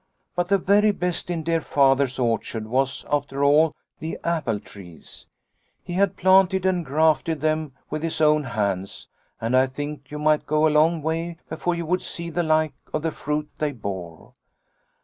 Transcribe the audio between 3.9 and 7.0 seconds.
the apple trees. He had planted and